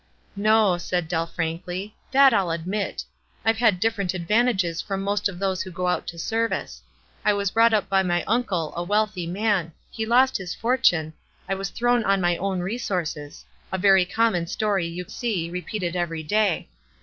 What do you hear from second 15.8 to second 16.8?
everyday.